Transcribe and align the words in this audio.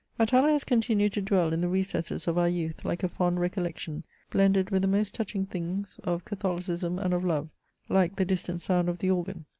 Jtala 0.19 0.49
has 0.49 0.63
continued 0.63 1.13
to 1.13 1.21
dwell 1.21 1.53
in 1.53 1.61
the 1.61 1.69
recesses 1.69 2.27
of 2.27 2.35
our 2.35 2.49
youth, 2.49 2.83
like 2.83 3.03
a 3.03 3.07
fond 3.07 3.39
recollection, 3.39 4.03
blended 4.31 4.71
with 4.71 4.81
the 4.81 4.87
most 4.87 5.13
touching 5.13 5.45
things 5.45 5.99
of 6.03 6.25
Catholicism 6.25 6.97
and 6.97 7.13
of 7.13 7.23
Love, 7.23 7.49
like 7.87 8.15
the 8.15 8.25
distant 8.25 8.63
sound 8.63 8.89
of 8.89 8.97
the 8.97 9.11
organ. 9.11 9.45